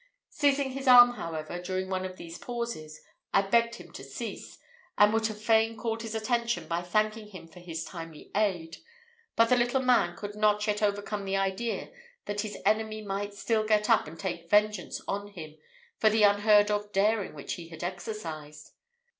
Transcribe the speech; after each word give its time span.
Seizing 0.31 0.71
his 0.71 0.87
arm, 0.87 1.11
however, 1.11 1.61
during 1.61 1.87
one 1.87 2.05
of 2.05 2.17
these 2.17 2.39
pauses, 2.39 2.99
I 3.35 3.43
begged 3.43 3.75
him 3.75 3.91
to 3.91 4.03
cease; 4.03 4.57
and 4.97 5.13
would 5.13 5.27
have 5.27 5.39
fain 5.39 5.77
called 5.77 6.01
his 6.01 6.15
attention 6.15 6.67
by 6.67 6.81
thanking 6.81 7.27
him 7.27 7.47
for 7.47 7.59
his 7.59 7.83
timely 7.85 8.31
aid; 8.35 8.77
but 9.35 9.49
the 9.49 9.55
little 9.55 9.79
man 9.83 10.15
could 10.15 10.33
not 10.35 10.65
yet 10.65 10.81
overcome 10.81 11.23
the 11.23 11.37
idea 11.37 11.91
that 12.25 12.41
his 12.41 12.57
enemy 12.65 13.03
might 13.03 13.35
still 13.35 13.63
get 13.63 13.91
up 13.91 14.07
and 14.07 14.19
take 14.19 14.49
vengeance 14.49 14.99
on 15.07 15.27
him 15.27 15.55
for 15.99 16.09
the 16.09 16.23
unheard 16.23 16.71
of 16.71 16.91
daring 16.91 17.35
which 17.35 17.53
he 17.53 17.67
had 17.69 17.83
exercised. 17.83 18.71